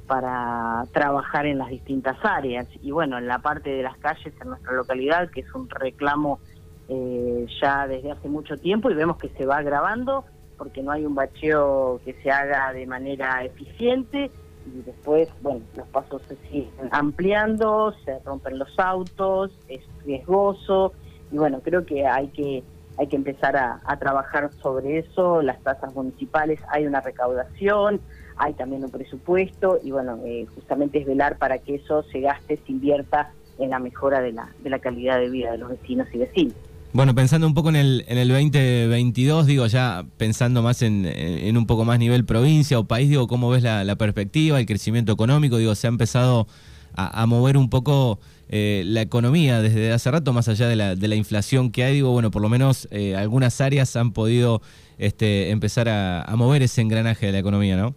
para 0.06 0.84
trabajar 0.92 1.46
en 1.46 1.58
las 1.58 1.68
distintas 1.68 2.16
áreas. 2.22 2.68
Y 2.80 2.92
bueno, 2.92 3.18
en 3.18 3.26
la 3.26 3.40
parte 3.40 3.70
de 3.70 3.82
las 3.82 3.96
calles 3.98 4.32
en 4.40 4.50
nuestra 4.50 4.72
localidad, 4.72 5.30
que 5.30 5.40
es 5.40 5.52
un 5.54 5.68
reclamo 5.68 6.38
eh, 6.88 7.46
ya 7.60 7.86
desde 7.86 8.12
hace 8.12 8.28
mucho 8.28 8.56
tiempo 8.56 8.90
y 8.90 8.94
vemos 8.94 9.16
que 9.16 9.28
se 9.30 9.44
va 9.44 9.58
agravando 9.58 10.24
porque 10.56 10.82
no 10.82 10.92
hay 10.92 11.04
un 11.04 11.14
bacheo 11.14 12.00
que 12.04 12.14
se 12.22 12.30
haga 12.30 12.72
de 12.72 12.86
manera 12.86 13.44
eficiente 13.44 14.30
y 14.66 14.82
después, 14.82 15.28
bueno, 15.42 15.60
los 15.76 15.86
pasos 15.88 16.22
se 16.28 16.36
siguen 16.48 16.70
ampliando, 16.90 17.94
se 18.04 18.18
rompen 18.20 18.58
los 18.58 18.76
autos, 18.78 19.52
es 19.68 19.82
riesgoso 20.04 20.92
y 21.30 21.38
bueno, 21.38 21.60
creo 21.62 21.84
que 21.84 22.06
hay 22.06 22.28
que 22.28 22.64
hay 22.98 23.08
que 23.08 23.16
empezar 23.16 23.56
a, 23.56 23.96
trabajar 23.98 24.50
sobre 24.62 25.00
eso, 25.00 25.42
las 25.42 25.60
tasas 25.62 25.94
municipales, 25.94 26.60
hay 26.68 26.86
una 26.86 27.02
recaudación, 27.02 28.00
hay 28.38 28.54
también 28.54 28.84
un 28.84 28.90
presupuesto 28.90 29.78
y 29.82 29.90
bueno, 29.90 30.18
eh, 30.24 30.46
justamente 30.54 31.00
es 31.00 31.06
velar 31.06 31.36
para 31.36 31.58
que 31.58 31.74
eso 31.74 32.02
se 32.04 32.20
gaste, 32.20 32.56
se 32.56 32.72
invierta 32.72 33.32
en 33.58 33.70
la 33.70 33.78
mejora 33.78 34.20
de 34.20 34.32
la, 34.32 34.50
de 34.60 34.70
la 34.70 34.78
calidad 34.78 35.18
de 35.18 35.28
vida 35.28 35.52
de 35.52 35.58
los 35.58 35.68
vecinos 35.68 36.08
y 36.14 36.18
vecinas. 36.18 36.56
Bueno, 36.96 37.14
pensando 37.14 37.46
un 37.46 37.52
poco 37.52 37.68
en 37.68 37.76
el, 37.76 38.06
en 38.08 38.16
el 38.16 38.28
2022, 38.28 39.44
digo, 39.44 39.66
ya 39.66 40.06
pensando 40.16 40.62
más 40.62 40.80
en, 40.80 41.04
en 41.04 41.58
un 41.58 41.66
poco 41.66 41.84
más 41.84 41.98
nivel 41.98 42.24
provincia 42.24 42.78
o 42.78 42.84
país, 42.84 43.10
digo, 43.10 43.26
¿cómo 43.26 43.50
ves 43.50 43.62
la, 43.62 43.96
perspectiva, 43.96 44.58
el 44.58 44.64
crecimiento 44.64 45.12
económico? 45.12 45.58
Digo, 45.58 45.74
se 45.74 45.88
ha 45.88 45.90
empezado 45.90 46.46
a, 46.94 47.20
a 47.20 47.26
mover 47.26 47.58
un 47.58 47.68
poco 47.68 48.18
eh, 48.48 48.82
la 48.86 49.02
economía 49.02 49.60
desde 49.60 49.92
hace 49.92 50.10
rato, 50.10 50.32
más 50.32 50.48
allá 50.48 50.68
de 50.68 50.76
la, 50.76 50.94
de 50.96 51.06
la 51.06 51.16
inflación 51.16 51.70
que 51.70 51.84
hay, 51.84 51.96
digo, 51.96 52.12
bueno, 52.12 52.30
por 52.30 52.40
lo 52.40 52.48
menos 52.48 52.88
eh, 52.90 53.14
algunas 53.14 53.60
áreas 53.60 53.94
han 53.94 54.12
podido 54.12 54.62
este, 54.96 55.50
empezar 55.50 55.90
a, 55.90 56.22
a 56.22 56.34
mover 56.34 56.62
ese 56.62 56.80
engranaje 56.80 57.26
de 57.26 57.32
la 57.32 57.40
economía, 57.40 57.76
¿no? 57.76 57.94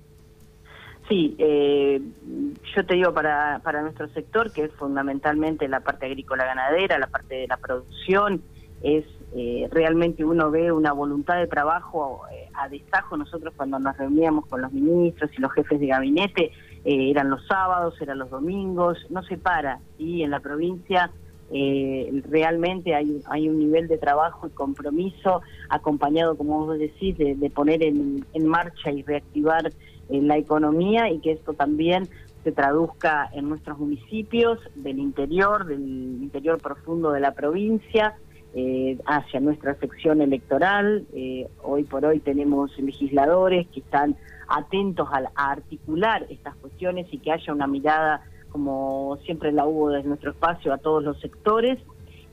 Sí, 1.08 1.38
eh, 1.40 2.02
yo 2.76 2.86
te 2.86 2.96
digo 2.96 3.14
para, 3.14 3.62
para 3.64 3.82
nuestro 3.82 4.10
sector, 4.10 4.52
que 4.52 4.66
es 4.66 4.74
fundamentalmente 4.74 5.70
la 5.70 5.80
parte 5.80 6.06
agrícola 6.06 6.44
ganadera, 6.44 7.00
la 7.00 7.08
parte 7.08 7.36
de 7.36 7.48
la 7.48 7.56
producción, 7.56 8.42
es 8.82 9.06
eh, 9.36 9.68
realmente 9.72 10.26
uno 10.26 10.50
ve 10.50 10.72
una 10.72 10.92
voluntad 10.92 11.38
de 11.38 11.48
trabajo 11.48 12.22
eh, 12.32 12.50
a 12.54 12.68
destajo. 12.68 13.16
Nosotros 13.16 13.54
cuando 13.56 13.78
nos 13.80 13.96
reuníamos 13.98 14.46
con 14.48 14.62
los 14.62 14.72
ministros 14.72 15.30
y 15.38 15.42
los 15.42 15.52
jefes 15.54 15.80
de 15.80 15.88
gabinete, 15.88 16.52
eh, 16.86 17.12
eran 17.12 17.30
los 17.30 17.46
sábados, 17.46 18.00
eran 18.02 18.18
los 18.20 18.30
domingos, 18.30 18.98
no 19.10 19.22
se 19.24 19.38
para. 19.38 19.80
Y 19.98 20.24
en 20.24 20.32
la 20.32 20.40
provincia 20.40 21.12
eh, 21.52 22.24
realmente 22.28 22.96
hay, 22.96 23.22
hay 23.30 23.50
un 23.50 23.60
nivel 23.60 23.88
de 23.88 23.98
trabajo 23.98 24.48
y 24.48 24.52
compromiso 24.52 25.42
acompañado, 25.70 26.36
como 26.36 26.66
vos 26.66 26.80
decís, 26.80 27.18
de, 27.18 27.36
de 27.36 27.50
poner 27.50 27.84
en, 27.84 28.26
en 28.34 28.48
marcha 28.48 28.92
y 28.92 29.04
reactivar 29.04 29.72
la 30.10 30.38
economía 30.38 31.12
y 31.12 31.20
que 31.20 31.34
esto 31.34 31.54
también 31.54 32.10
se 32.44 32.52
traduzca 32.52 33.30
en 33.32 33.48
nuestros 33.48 33.78
municipios 33.78 34.58
del 34.74 34.98
interior, 34.98 35.68
del 35.68 35.82
interior 35.82 36.60
profundo 36.60 37.12
de 37.12 37.20
la 37.20 37.34
provincia, 37.34 38.16
eh, 38.54 38.98
hacia 39.06 39.40
nuestra 39.40 39.76
sección 39.76 40.22
electoral. 40.22 41.06
Eh, 41.14 41.48
hoy 41.62 41.84
por 41.84 42.06
hoy 42.06 42.20
tenemos 42.20 42.78
legisladores 42.80 43.68
que 43.68 43.82
están 43.82 44.16
atentos 44.48 45.08
a, 45.12 45.30
a, 45.36 45.52
articular 45.52 46.26
estas 46.30 46.56
cuestiones 46.56 47.08
y 47.12 47.20
que 47.20 47.32
haya 47.32 47.54
una 47.54 47.68
mirada, 47.68 48.24
como 48.52 49.18
siempre 49.24 49.52
la 49.52 49.66
hubo 49.66 49.90
desde 49.90 50.08
nuestro 50.08 50.32
espacio, 50.32 50.74
a 50.74 50.78
todos 50.80 51.04
los 51.04 51.20
sectores. 51.20 51.78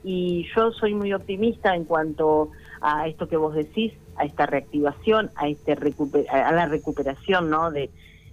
Y 0.03 0.47
yo 0.55 0.71
soy 0.71 0.95
muy 0.95 1.13
optimista 1.13 1.75
en 1.75 1.85
cuanto 1.85 2.51
a 2.81 3.09
esto 3.09 3.29
que 3.29 3.37
vos 3.37 3.55
decís, 3.55 3.93
a 4.17 4.25
esta 4.25 4.47
reactivación, 4.47 5.31
a 5.35 5.49
este 5.49 5.77
a 6.31 6.53
la 6.53 6.67
recuperación 6.67 7.51
¿no? 7.51 7.71
de, 7.71 7.91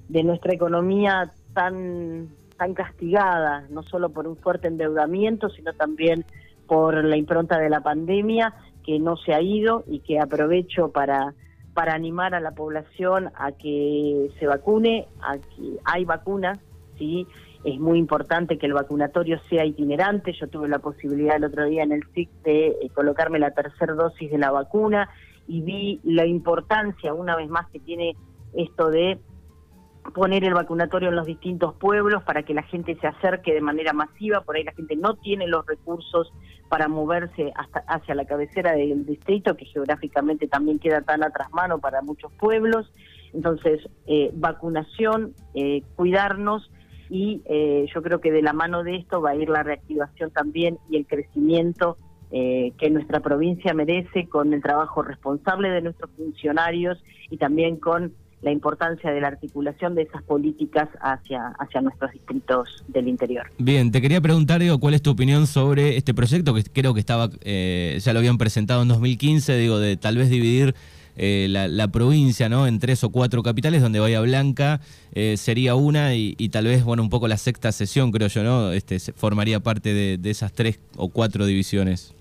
de 0.07 0.23
nuestra 0.23 0.53
economía 0.53 1.31
tan, 1.53 2.29
tan 2.57 2.73
castigada, 2.73 3.65
no 3.69 3.83
solo 3.83 4.09
por 4.09 4.27
un 4.27 4.37
fuerte 4.37 4.67
endeudamiento, 4.67 5.49
sino 5.49 5.73
también 5.73 6.25
por 6.73 7.03
la 7.03 7.17
impronta 7.17 7.59
de 7.59 7.69
la 7.69 7.81
pandemia, 7.81 8.55
que 8.83 8.97
no 8.97 9.15
se 9.15 9.31
ha 9.35 9.41
ido 9.41 9.83
y 9.85 9.99
que 9.99 10.19
aprovecho 10.19 10.91
para, 10.91 11.35
para 11.75 11.93
animar 11.93 12.33
a 12.33 12.39
la 12.39 12.55
población 12.55 13.29
a 13.35 13.51
que 13.51 14.31
se 14.39 14.47
vacune, 14.47 15.07
a 15.21 15.37
que 15.37 15.77
hay 15.85 16.03
vacunas, 16.03 16.57
¿sí? 16.97 17.27
es 17.63 17.79
muy 17.79 17.99
importante 17.99 18.57
que 18.57 18.65
el 18.65 18.73
vacunatorio 18.73 19.39
sea 19.51 19.65
itinerante. 19.65 20.33
Yo 20.33 20.47
tuve 20.47 20.67
la 20.67 20.79
posibilidad 20.79 21.35
el 21.35 21.43
otro 21.43 21.65
día 21.65 21.83
en 21.83 21.91
el 21.91 22.01
SIC 22.11 22.31
de 22.43 22.67
eh, 22.69 22.89
colocarme 22.91 23.37
la 23.37 23.51
tercera 23.51 23.93
dosis 23.93 24.31
de 24.31 24.39
la 24.39 24.49
vacuna 24.49 25.09
y 25.47 25.61
vi 25.61 26.01
la 26.03 26.25
importancia, 26.25 27.13
una 27.13 27.35
vez 27.35 27.49
más, 27.49 27.69
que 27.69 27.81
tiene 27.81 28.15
esto 28.55 28.89
de 28.89 29.19
poner 30.13 30.43
el 30.43 30.53
vacunatorio 30.53 31.09
en 31.09 31.15
los 31.15 31.25
distintos 31.25 31.75
pueblos 31.75 32.23
para 32.23 32.43
que 32.43 32.53
la 32.53 32.63
gente 32.63 32.97
se 32.99 33.07
acerque 33.07 33.53
de 33.53 33.61
manera 33.61 33.93
masiva, 33.93 34.41
por 34.41 34.55
ahí 34.55 34.63
la 34.63 34.73
gente 34.73 34.95
no 34.95 35.15
tiene 35.15 35.47
los 35.47 35.65
recursos 35.65 36.31
para 36.69 36.87
moverse 36.87 37.51
hasta 37.55 37.79
hacia 37.87 38.15
la 38.15 38.25
cabecera 38.25 38.73
del 38.73 39.05
distrito, 39.05 39.55
que 39.55 39.65
geográficamente 39.65 40.47
también 40.47 40.79
queda 40.79 41.01
tan 41.01 41.23
atrás 41.23 41.51
mano 41.51 41.79
para 41.79 42.01
muchos 42.01 42.31
pueblos. 42.33 42.91
Entonces, 43.33 43.81
eh, 44.05 44.31
vacunación, 44.33 45.33
eh, 45.55 45.83
cuidarnos 45.95 46.69
y 47.09 47.41
eh, 47.45 47.85
yo 47.93 48.01
creo 48.01 48.19
que 48.21 48.31
de 48.31 48.41
la 48.41 48.53
mano 48.53 48.83
de 48.83 48.95
esto 48.95 49.21
va 49.21 49.31
a 49.31 49.35
ir 49.35 49.49
la 49.49 49.63
reactivación 49.63 50.31
también 50.31 50.79
y 50.89 50.97
el 50.97 51.05
crecimiento 51.05 51.97
eh, 52.35 52.73
que 52.79 52.89
nuestra 52.89 53.19
provincia 53.19 53.75
merece 53.75 54.27
con 54.27 54.53
el 54.53 54.63
trabajo 54.63 55.03
responsable 55.03 55.69
de 55.69 55.81
nuestros 55.81 56.09
funcionarios 56.17 56.97
y 57.29 57.37
también 57.37 57.77
con 57.77 58.15
la 58.43 58.51
importancia 58.51 59.11
de 59.11 59.21
la 59.21 59.29
articulación 59.29 59.95
de 59.95 60.03
esas 60.03 60.21
políticas 60.23 60.89
hacia, 60.99 61.47
hacia 61.59 61.81
nuestros 61.81 62.11
distritos 62.11 62.83
del 62.89 63.07
interior. 63.07 63.49
Bien, 63.57 63.91
te 63.91 64.01
quería 64.01 64.19
preguntar, 64.19 64.59
digo, 64.59 64.79
¿cuál 64.79 64.93
es 64.93 65.01
tu 65.01 65.11
opinión 65.11 65.47
sobre 65.47 65.95
este 65.95 66.13
proyecto 66.13 66.53
que 66.53 66.63
creo 66.63 66.93
que 66.93 66.99
estaba, 66.99 67.29
eh, 67.41 67.97
ya 68.01 68.11
lo 68.11 68.19
habían 68.19 68.37
presentado 68.37 68.81
en 68.81 68.89
2015, 68.89 69.57
digo, 69.57 69.79
de 69.79 69.95
tal 69.95 70.17
vez 70.17 70.29
dividir 70.29 70.75
eh, 71.15 71.47
la, 71.49 71.69
la, 71.69 71.87
provincia 71.87 72.49
¿no? 72.49 72.67
en 72.67 72.79
tres 72.79 73.03
o 73.05 73.11
cuatro 73.11 73.43
capitales, 73.43 73.81
donde 73.81 74.01
Bahía 74.01 74.19
Blanca 74.19 74.81
eh, 75.13 75.37
sería 75.37 75.75
una 75.75 76.13
y, 76.15 76.35
y, 76.37 76.49
tal 76.49 76.65
vez, 76.65 76.83
bueno, 76.83 77.01
un 77.01 77.09
poco 77.09 77.29
la 77.29 77.37
sexta 77.37 77.71
sesión, 77.71 78.11
creo 78.11 78.27
yo, 78.27 78.43
¿no? 78.43 78.73
Este, 78.73 78.99
formaría 78.99 79.61
parte 79.61 79.93
de, 79.93 80.17
de 80.17 80.29
esas 80.29 80.51
tres 80.51 80.81
o 80.97 81.09
cuatro 81.09 81.45
divisiones. 81.45 82.13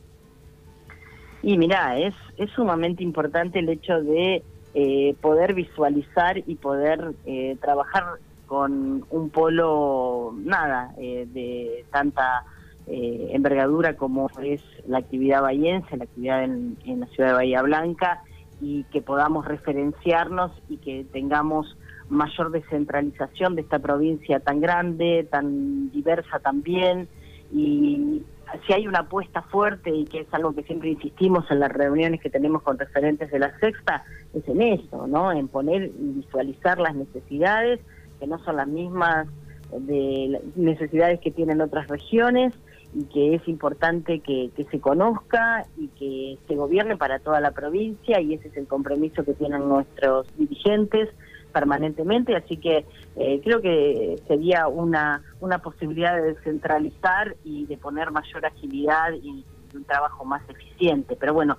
Y 1.43 1.57
mira, 1.59 1.99
es, 1.99 2.14
es 2.37 2.50
sumamente 2.50 3.02
importante 3.02 3.59
el 3.59 3.69
hecho 3.69 4.00
de 4.00 4.45
eh, 4.75 5.14
poder 5.21 5.55
visualizar 5.55 6.38
y 6.38 6.55
poder 6.57 7.14
eh, 7.26 7.57
trabajar 7.61 8.05
con 8.47 9.05
un 9.11 9.31
polo, 9.31 10.35
nada, 10.37 10.93
eh, 10.99 11.26
de 11.33 11.85
tanta 11.91 12.45
eh, 12.87 13.31
envergadura 13.33 13.97
como 13.97 14.29
es 14.43 14.62
la 14.87 14.99
actividad 14.99 15.41
bahiense, 15.41 15.97
la 15.97 16.05
actividad 16.05 16.45
en, 16.45 16.76
en, 16.85 17.00
la 17.00 17.07
ciudad 17.07 17.31
de 17.31 17.35
Bahía 17.35 17.62
Blanca, 17.62 18.23
y 18.61 18.85
que 18.93 19.00
podamos 19.00 19.47
referenciarnos 19.47 20.52
y 20.69 20.76
que 20.76 21.07
tengamos 21.12 21.76
mayor 22.09 22.50
descentralización 22.50 23.57
de 23.57 23.62
esta 23.62 23.79
provincia 23.79 24.41
tan 24.41 24.61
grande, 24.61 25.26
tan 25.31 25.91
diversa 25.91 26.38
también, 26.38 27.09
y, 27.52 28.23
si 28.66 28.73
hay 28.73 28.87
una 28.87 29.00
apuesta 29.00 29.42
fuerte 29.42 29.90
y 29.90 30.04
que 30.04 30.21
es 30.21 30.35
algo 30.35 30.54
que 30.54 30.62
siempre 30.62 30.90
insistimos 30.90 31.50
en 31.50 31.61
las 31.61 31.73
reuniones 31.73 32.21
que 32.21 32.30
tenemos 32.30 32.62
con 32.62 32.78
referentes 32.78 33.30
de 33.30 33.38
la 33.38 33.59
sexta, 33.59 34.04
es 34.35 34.47
en 34.49 34.62
eso, 34.62 35.06
¿no? 35.06 35.32
En 35.32 35.49
poner 35.49 35.85
y 35.85 36.12
visualizar 36.14 36.78
las 36.78 36.94
necesidades, 36.94 37.80
que 38.21 38.26
no 38.26 38.38
son 38.44 38.56
las 38.56 38.68
mismas 38.68 39.26
de 39.71 40.40
necesidades 40.54 41.21
que 41.21 41.30
tienen 41.30 41.61
otras 41.61 41.88
regiones 41.88 42.52
y 42.94 43.04
que 43.04 43.35
es 43.35 43.49
importante 43.49 44.21
que, 44.21 44.50
que 44.54 44.64
se 44.64 44.80
conozca 44.80 45.64
y 45.78 45.88
que 45.88 46.38
se 46.47 46.54
gobierne 46.54 46.97
para 46.97 47.21
toda 47.21 47.40
la 47.40 47.52
provincia 47.52 48.21
y 48.21 48.35
ese 48.35 48.49
es 48.49 48.56
el 48.56 48.66
compromiso 48.66 49.25
que 49.25 49.32
tienen 49.32 49.66
nuestros 49.66 50.26
dirigentes 50.37 51.09
permanentemente, 51.52 52.35
así 52.35 52.56
que 52.56 52.85
eh, 53.16 53.40
creo 53.44 53.61
que 53.61 54.16
sería 54.26 54.68
una, 54.68 55.23
una 55.40 55.59
posibilidad 55.59 56.16
de 56.16 56.35
descentralizar 56.35 57.37
y 57.44 57.66
de 57.66 57.76
poner 57.76 58.11
mayor 58.11 58.47
agilidad 58.47 59.12
y, 59.12 59.44
un 59.75 59.85
trabajo 59.85 60.26
más 60.26 60.42
eficiente. 60.50 61.16
Pero 61.18 61.32
bueno, 61.32 61.56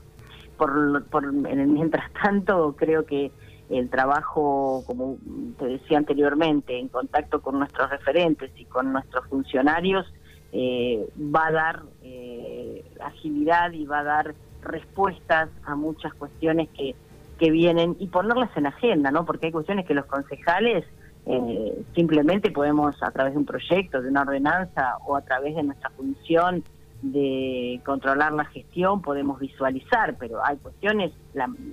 por, 0.55 1.03
por 1.05 1.33
mientras 1.33 2.11
tanto 2.23 2.75
creo 2.77 3.07
que 3.07 3.31
el 3.69 3.89
trabajo, 3.89 4.83
como 4.85 5.17
te 5.57 5.65
decía 5.65 5.97
anteriormente, 5.97 6.77
en 6.77 6.89
contacto 6.89 7.41
con 7.41 7.57
nuestros 7.57 7.89
referentes 7.89 8.51
y 8.55 8.65
con 8.65 8.93
nuestros 8.93 9.25
funcionarios, 9.27 10.05
eh, 10.51 11.07
va 11.17 11.47
a 11.47 11.51
dar 11.51 11.83
eh, 12.03 12.85
agilidad 13.03 13.71
y 13.71 13.85
va 13.85 13.99
a 13.99 14.03
dar 14.03 14.35
respuestas 14.61 15.49
a 15.65 15.75
muchas 15.75 16.13
cuestiones 16.13 16.69
que 16.69 16.95
que 17.43 17.51
vienen 17.51 17.97
y 17.99 18.07
ponerlas 18.07 18.55
en 18.55 18.67
agenda, 18.67 19.11
¿no? 19.11 19.25
Porque 19.25 19.47
hay 19.47 19.51
cuestiones 19.51 19.85
que 19.85 19.93
los 19.93 20.05
concejales 20.05 20.85
eh, 21.25 21.83
simplemente 21.93 22.51
podemos 22.51 22.95
a 23.03 23.11
través 23.11 23.33
de 23.33 23.39
un 23.39 23.45
proyecto, 23.45 24.01
de 24.01 24.07
una 24.07 24.21
ordenanza 24.21 24.95
o 25.05 25.17
a 25.17 25.21
través 25.23 25.53
de 25.53 25.63
nuestra 25.63 25.89
función 25.89 26.63
de 27.01 27.81
controlar 27.85 28.31
la 28.31 28.45
gestión, 28.45 29.01
podemos 29.01 29.41
visualizar, 29.41 30.15
pero 30.17 30.39
hay 30.41 30.55
cuestiones, 30.55 31.11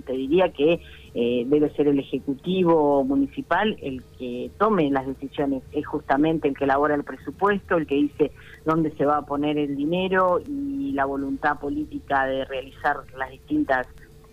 te 0.04 0.12
diría 0.12 0.48
que 0.52 0.80
eh, 1.14 1.44
debe 1.46 1.70
ser 1.76 1.86
el 1.86 2.00
Ejecutivo 2.00 3.04
Municipal 3.04 3.76
el 3.80 4.02
que 4.18 4.50
tome 4.58 4.90
las 4.90 5.06
decisiones, 5.06 5.62
es 5.70 5.86
justamente 5.86 6.48
el 6.48 6.56
que 6.56 6.64
elabora 6.64 6.96
el 6.96 7.04
presupuesto, 7.04 7.76
el 7.76 7.86
que 7.86 7.94
dice 7.94 8.32
dónde 8.64 8.90
se 8.96 9.06
va 9.06 9.18
a 9.18 9.22
poner 9.22 9.56
el 9.56 9.76
dinero 9.76 10.40
y 10.44 10.90
la 10.94 11.04
voluntad 11.04 11.60
política 11.60 12.26
de 12.26 12.44
realizar 12.44 12.96
las 13.16 13.30
distintas 13.30 13.86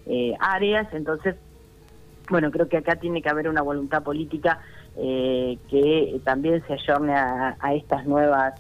eh, 0.09 0.33
áreas, 0.39 0.87
entonces, 0.93 1.35
bueno, 2.29 2.51
creo 2.51 2.67
que 2.67 2.77
acá 2.77 2.95
tiene 2.95 3.21
que 3.21 3.29
haber 3.29 3.49
una 3.49 3.61
voluntad 3.61 4.03
política 4.03 4.59
eh, 4.97 5.57
que 5.69 6.19
también 6.23 6.63
se 6.67 6.73
ayorne 6.73 7.13
a, 7.13 7.55
a 7.59 7.73
estas 7.73 8.05
nuevas 8.05 8.53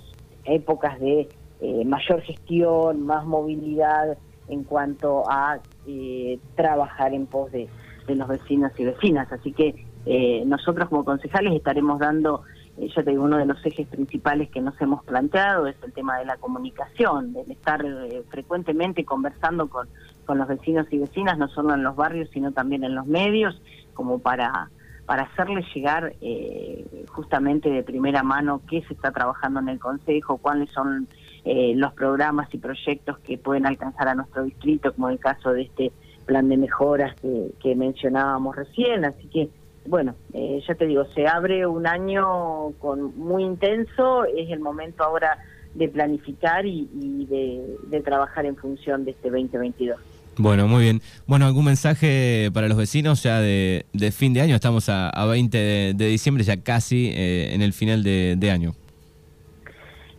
épocas 0.45 0.99
de 0.99 1.27
eh, 1.59 1.85
mayor 1.85 2.21
gestión, 2.21 3.05
más 3.05 3.25
movilidad 3.25 4.15
en 4.47 4.63
cuanto 4.63 5.23
a 5.27 5.59
eh, 5.87 6.39
trabajar 6.55 7.13
en 7.13 7.25
pos 7.25 7.51
de, 7.51 7.67
los 8.07 8.27
vecinos 8.27 8.71
y 8.77 8.85
vecinas. 8.85 9.31
Así 9.31 9.51
que 9.51 9.85
eh, 10.05 10.43
nosotros 10.45 10.87
como 10.87 11.03
concejales 11.03 11.53
estaremos 11.53 11.99
dando, 11.99 12.43
ya 12.77 13.03
te 13.03 13.09
digo, 13.09 13.23
uno 13.23 13.37
de 13.37 13.45
los 13.45 13.65
ejes 13.65 13.87
principales 13.87 14.49
que 14.49 14.61
nos 14.61 14.79
hemos 14.79 15.03
planteado 15.03 15.65
es 15.67 15.75
el 15.83 15.91
tema 15.93 16.19
de 16.19 16.25
la 16.25 16.37
comunicación, 16.37 17.33
de 17.33 17.41
estar 17.51 17.83
frecuentemente 18.29 19.03
conversando 19.03 19.67
con, 19.67 19.89
con 20.27 20.37
los 20.37 20.47
vecinos 20.47 20.85
y 20.91 20.99
vecinas, 20.99 21.39
no 21.39 21.47
solo 21.47 21.73
en 21.73 21.81
los 21.81 21.95
barrios, 21.95 22.29
sino 22.31 22.51
también 22.51 22.83
en 22.83 22.93
los 22.93 23.07
medios, 23.07 23.59
como 23.95 24.19
para 24.19 24.69
para 25.07 25.23
hacerles 25.23 25.65
llegar 25.73 26.13
eh, 26.19 27.05
justamente 27.07 27.69
de 27.69 27.81
primera 27.81 28.23
mano 28.23 28.61
qué 28.69 28.81
se 28.83 28.93
está 28.93 29.09
trabajando 29.11 29.61
en 29.61 29.69
el 29.69 29.79
Consejo, 29.79 30.37
cuáles 30.37 30.69
son 30.71 31.07
eh, 31.45 31.71
los 31.77 31.93
programas 31.93 32.53
y 32.53 32.57
proyectos 32.57 33.17
que 33.19 33.37
pueden 33.37 33.65
alcanzar 33.65 34.09
a 34.09 34.15
nuestro 34.15 34.43
distrito, 34.43 34.93
como 34.93 35.07
el 35.07 35.17
caso 35.17 35.53
de 35.53 35.61
este 35.61 35.93
plan 36.25 36.49
de 36.49 36.57
mejoras 36.57 37.15
que, 37.21 37.75
mencionábamos 37.77 38.53
recién. 38.57 39.05
Así 39.05 39.29
que, 39.29 39.49
bueno, 39.85 40.13
eh, 40.33 40.61
ya 40.67 40.75
te 40.75 40.85
digo, 40.85 41.05
se 41.15 41.25
abre 41.25 41.65
un 41.65 41.87
año 41.87 42.71
con 42.77 43.17
muy 43.17 43.43
intenso, 43.45 44.25
es 44.25 44.51
el 44.51 44.59
momento 44.59 45.05
ahora 45.05 45.37
de 45.73 45.87
planificar 45.87 46.65
y, 46.65 47.25
de, 47.29 47.77
de 47.87 48.01
trabajar 48.01 48.45
en 48.45 48.57
función 48.57 49.05
de 49.05 49.11
este 49.11 49.29
2022. 49.29 50.16
Bueno, 50.39 50.67
muy 50.67 50.83
bien. 50.83 51.01
Bueno, 51.25 51.45
¿algún 51.47 51.65
mensaje 51.65 52.51
para 52.53 52.67
los 52.67 52.77
vecinos 52.77 53.23
ya 53.23 53.41
de, 53.41 53.85
fin 54.11 54.33
de 54.33 54.41
año? 54.41 54.55
Estamos 54.55 54.87
a, 54.89 55.25
20 55.25 55.93
de, 55.95 56.05
diciembre, 56.05 56.43
ya 56.43 56.61
casi 56.61 57.11
eh, 57.15 57.53
en 57.55 57.61
el 57.61 57.73
final 57.73 58.03
de, 58.03 58.51
año. 58.51 58.73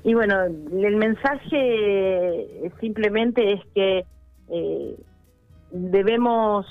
Y 0.03 0.15
bueno, 0.15 0.43
el 0.45 0.97
mensaje 0.97 2.71
simplemente 2.81 3.53
es 3.53 3.61
que 3.75 4.05
eh, 4.51 4.97
debemos, 5.71 6.67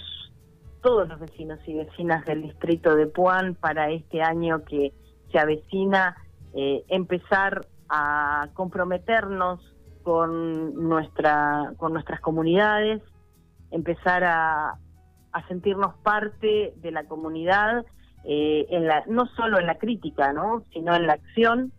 todos 0.81 1.07
los 1.07 1.19
vecinos 1.19 1.59
y 1.67 1.73
vecinas 1.73 2.25
del 2.25 2.41
distrito 2.41 2.95
de 2.95 3.07
Puan, 3.07 3.55
para 3.55 3.91
este 3.91 4.21
año 4.21 4.63
que 4.65 4.91
se 5.31 5.39
avecina, 5.39 6.17
eh, 6.53 6.83
empezar 6.89 7.65
a 7.89 8.49
comprometernos 8.53 9.59
con, 10.03 10.87
nuestra, 10.87 11.73
con 11.77 11.93
nuestras 11.93 12.19
comunidades, 12.19 13.01
empezar 13.71 14.23
a, 14.23 14.79
sentirnos 15.47 15.93
parte 16.01 16.73
de 16.77 16.91
la 16.91 17.03
comunidad, 17.03 17.85
eh, 18.23 18.65
en 18.71 18.87
la, 18.87 19.03
no 19.07 19.27
solo 19.27 19.59
en 19.59 19.67
la 19.67 19.77
crítica, 19.77 20.33
¿no? 20.33 20.63
sino 20.73 20.95
en 20.95 21.05
la 21.05 21.13
acción, 21.13 21.71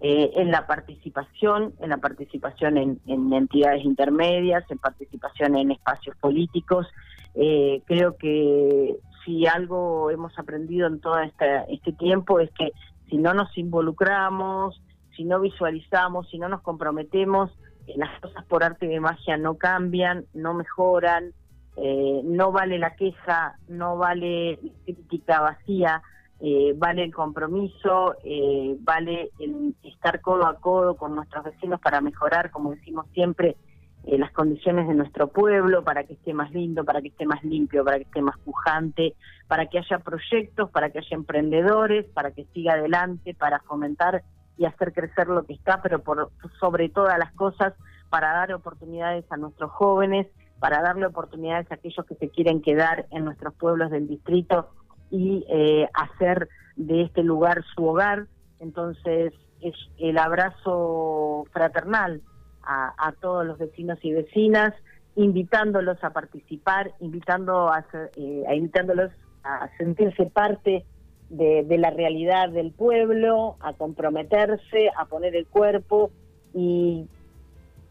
eh, 0.00 0.30
en 0.36 0.50
la 0.50 0.66
participación, 0.66 1.72
en 1.80 1.88
la 1.88 1.96
participación 1.96 2.76
en, 2.76 3.00
entidades 3.32 3.84
intermedias, 3.84 4.62
en 4.70 4.76
participación 4.76 5.56
en 5.56 5.70
espacios 5.70 6.16
políticos. 6.18 6.86
Eh, 7.34 7.82
creo 7.86 8.16
que 8.18 8.96
si 9.24 9.46
algo 9.46 10.10
hemos 10.10 10.38
aprendido 10.38 10.86
en 10.86 11.00
todo 11.00 11.18
este, 11.18 11.64
este 11.72 11.92
tiempo 11.94 12.40
es 12.40 12.50
que 12.52 12.72
si 13.08 13.16
no 13.16 13.34
nos 13.34 13.56
involucramos, 13.56 14.80
si 15.16 15.24
no 15.24 15.40
visualizamos, 15.40 16.28
si 16.28 16.38
no 16.38 16.48
nos 16.48 16.62
comprometemos, 16.62 17.50
las 17.96 18.20
cosas 18.20 18.44
por 18.46 18.64
arte 18.64 18.86
de 18.86 19.00
magia 19.00 19.36
no 19.36 19.56
cambian, 19.56 20.24
no 20.34 20.54
mejoran, 20.54 21.32
eh, 21.76 22.22
no 22.24 22.50
vale 22.50 22.78
la 22.78 22.96
queja, 22.96 23.56
no 23.68 23.96
vale 23.96 24.58
crítica 24.84 25.40
vacía, 25.40 26.02
eh, 26.40 26.74
vale 26.76 27.04
el 27.04 27.14
compromiso, 27.14 28.16
eh, 28.24 28.76
vale 28.80 29.30
el 29.38 29.76
estar 29.84 30.20
codo 30.20 30.46
a 30.46 30.56
codo 30.60 30.96
con 30.96 31.14
nuestros 31.14 31.44
vecinos 31.44 31.80
para 31.80 32.00
mejorar, 32.00 32.50
como 32.50 32.72
decimos 32.72 33.06
siempre, 33.14 33.56
las 34.04 34.32
condiciones 34.32 34.88
de 34.88 34.94
nuestro 34.94 35.28
pueblo, 35.28 35.84
para 35.84 36.04
que 36.04 36.14
esté 36.14 36.32
más 36.32 36.50
lindo, 36.52 36.82
para 36.82 37.02
que 37.02 37.08
esté 37.08 37.26
más 37.26 37.44
limpio, 37.44 37.84
para 37.84 37.98
que 37.98 38.04
esté 38.04 38.22
más 38.22 38.38
pujante, 38.38 39.14
para 39.48 39.66
que 39.66 39.78
haya 39.78 39.98
proyectos, 39.98 40.70
para 40.70 40.88
que 40.88 41.00
haya 41.00 41.14
emprendedores, 41.14 42.06
para 42.14 42.30
que 42.30 42.46
siga 42.54 42.72
adelante, 42.72 43.34
para 43.34 43.58
fomentar 43.60 44.22
y 44.58 44.66
hacer 44.66 44.92
crecer 44.92 45.28
lo 45.28 45.44
que 45.44 45.54
está, 45.54 45.80
pero 45.80 46.00
por 46.00 46.30
sobre 46.60 46.88
todas 46.88 47.18
las 47.18 47.32
cosas 47.32 47.72
para 48.10 48.32
dar 48.32 48.52
oportunidades 48.52 49.24
a 49.30 49.36
nuestros 49.36 49.70
jóvenes, 49.70 50.26
para 50.58 50.82
darle 50.82 51.06
oportunidades 51.06 51.70
a 51.70 51.76
aquellos 51.76 52.04
que 52.06 52.16
se 52.16 52.28
quieren 52.30 52.60
quedar 52.60 53.06
en 53.10 53.24
nuestros 53.24 53.54
pueblos 53.54 53.90
del 53.90 54.08
distrito 54.08 54.68
y 55.10 55.46
eh, 55.48 55.88
hacer 55.94 56.48
de 56.76 57.02
este 57.02 57.22
lugar 57.22 57.64
su 57.74 57.86
hogar. 57.86 58.26
Entonces, 58.58 59.32
es 59.60 59.74
el 59.98 60.18
abrazo 60.18 61.44
fraternal 61.52 62.22
a, 62.62 63.14
todos 63.22 63.46
los 63.46 63.56
vecinos 63.56 63.98
y 64.02 64.12
vecinas, 64.12 64.74
invitándolos 65.16 66.04
a 66.04 66.10
participar, 66.10 66.92
invitando 67.00 67.70
a, 67.70 67.82
eh, 68.16 68.44
invitándolos 68.54 69.10
a 69.42 69.70
sentirse 69.78 70.26
parte 70.26 70.84
de, 71.30 71.78
la 71.78 71.90
realidad 71.90 72.48
del 72.48 72.72
pueblo, 72.72 73.56
a 73.60 73.72
comprometerse, 73.74 74.90
a 74.96 75.04
poner 75.06 75.36
el 75.36 75.46
cuerpo 75.46 76.10
y 76.54 77.06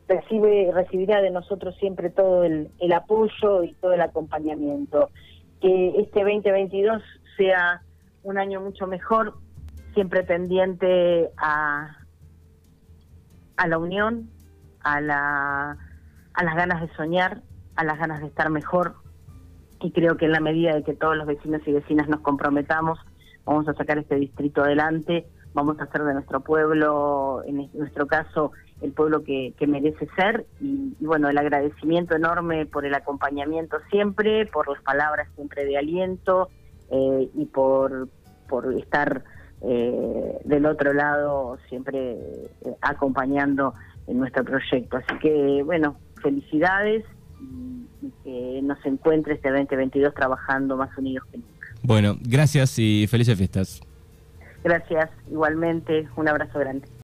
recibe 0.07 0.71
recibirá 0.73 1.21
de 1.21 1.31
nosotros 1.31 1.75
siempre 1.77 2.09
todo 2.09 2.43
el, 2.43 2.69
apoyo 2.93 3.63
y 3.63 3.73
todo 3.73 3.93
el 3.93 4.01
acompañamiento. 4.01 5.09
Que 5.61 5.99
este 5.99 6.21
2022 6.21 7.01
sea 7.35 7.81
un 8.23 8.37
año 8.37 8.61
mucho 8.61 8.87
mejor, 8.87 9.35
siempre 9.93 10.23
pendiente 10.23 11.29
a, 11.37 11.97
a 13.57 13.67
la 13.67 13.77
unión, 13.77 14.29
a, 14.81 15.01
la, 15.01 15.77
a 16.33 16.43
las 16.43 16.55
ganas 16.55 16.81
de 16.81 16.95
soñar, 16.95 17.41
a 17.75 17.83
las 17.83 17.99
ganas 17.99 18.21
de 18.21 18.27
estar 18.27 18.49
mejor. 18.49 18.95
Y 19.79 19.91
creo 19.91 20.17
que 20.17 20.25
en 20.25 20.31
la 20.31 20.39
medida 20.39 20.73
de 20.73 20.83
que 20.83 20.95
todos 20.95 21.15
los 21.15 21.27
vecinos 21.27 21.61
y 21.67 21.71
vecinas 21.71 22.07
nos 22.07 22.21
comprometamos, 22.21 22.99
vamos 23.47 23.67
a 23.69 23.73
sacar 23.73 23.97
este 23.97 24.15
distrito 24.15 24.61
adelante, 24.61 25.25
vamos 25.53 25.79
a 25.79 25.85
hacer 25.85 26.03
de 26.03 26.13
nuestro 26.13 26.41
pueblo, 26.41 27.41
en 27.45 27.69
nuestro 27.73 28.05
caso, 28.05 28.51
el 28.81 28.91
pueblo 28.91 29.23
que, 29.23 29.53
merece 29.67 30.07
ser 30.15 30.45
y, 30.59 30.93
bueno, 30.99 31.29
el 31.29 31.37
agradecimiento 31.37 32.15
enorme 32.15 32.65
por 32.65 32.85
el 32.85 32.93
acompañamiento 32.93 33.77
siempre, 33.89 34.45
por 34.45 34.69
las 34.69 34.81
palabras 34.83 35.29
siempre 35.35 35.65
de 35.65 35.77
aliento 35.77 36.49
eh, 36.91 37.29
y 37.33 37.45
por, 37.45 38.09
por 38.47 38.71
estar 38.73 39.23
eh, 39.61 40.39
del 40.43 40.65
otro 40.67 40.93
lado 40.93 41.57
siempre 41.69 42.11
eh, 42.11 42.75
acompañando 42.81 43.73
en 44.07 44.19
nuestro 44.19 44.43
proyecto. 44.43 44.97
Así 44.97 45.17
que 45.19 45.63
bueno, 45.63 45.95
felicidades 46.21 47.03
y 48.01 48.11
que 48.23 48.61
nos 48.61 48.85
encuentre 48.85 49.35
este 49.35 49.49
2022 49.49 50.13
trabajando 50.13 50.75
más 50.77 50.95
unidos 50.97 51.25
que 51.31 51.37
nunca. 51.37 51.56
Bueno, 51.83 52.17
gracias 52.21 52.77
y 52.79 53.07
felices 53.07 53.37
fiestas. 53.37 53.81
Gracias, 54.63 55.09
igualmente, 55.29 56.07
un 56.15 56.27
abrazo 56.27 56.59
grande. 56.59 56.87